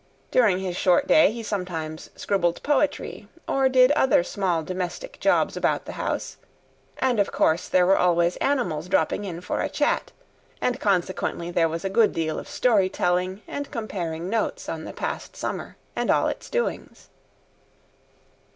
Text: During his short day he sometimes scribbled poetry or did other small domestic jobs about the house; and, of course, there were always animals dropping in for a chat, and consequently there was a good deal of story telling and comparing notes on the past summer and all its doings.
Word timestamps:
During 0.31 0.57
his 0.57 0.75
short 0.75 1.05
day 1.05 1.31
he 1.31 1.43
sometimes 1.43 2.09
scribbled 2.15 2.63
poetry 2.63 3.27
or 3.47 3.69
did 3.69 3.91
other 3.91 4.23
small 4.23 4.63
domestic 4.63 5.19
jobs 5.19 5.55
about 5.55 5.85
the 5.85 5.91
house; 5.91 6.37
and, 6.97 7.19
of 7.19 7.31
course, 7.31 7.67
there 7.69 7.85
were 7.85 7.99
always 7.99 8.35
animals 8.37 8.89
dropping 8.89 9.25
in 9.25 9.41
for 9.41 9.59
a 9.61 9.69
chat, 9.69 10.11
and 10.59 10.79
consequently 10.79 11.51
there 11.51 11.69
was 11.69 11.85
a 11.85 11.89
good 11.91 12.13
deal 12.13 12.39
of 12.39 12.49
story 12.49 12.89
telling 12.89 13.43
and 13.47 13.69
comparing 13.69 14.27
notes 14.27 14.67
on 14.67 14.85
the 14.85 14.93
past 14.93 15.35
summer 15.35 15.77
and 15.95 16.09
all 16.09 16.27
its 16.29 16.49
doings. 16.49 17.09